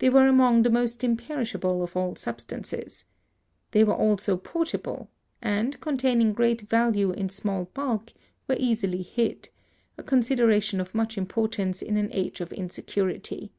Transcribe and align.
They 0.00 0.10
were 0.10 0.26
among 0.26 0.64
the 0.64 0.70
most 0.70 1.02
imperishable 1.02 1.82
of 1.82 1.96
all 1.96 2.14
substances. 2.14 3.06
They 3.70 3.84
were 3.84 3.94
also 3.94 4.36
portable, 4.36 5.08
and, 5.40 5.80
containing 5.80 6.34
great 6.34 6.60
value 6.68 7.10
in 7.12 7.30
small 7.30 7.64
bulk, 7.72 8.12
were 8.48 8.56
easily 8.58 9.00
hid; 9.00 9.48
a 9.96 10.02
consideration 10.02 10.78
of 10.78 10.94
much 10.94 11.16
importance 11.16 11.80
in 11.80 11.96
an 11.96 12.10
age 12.12 12.42
of 12.42 12.52
insecurity. 12.52 13.50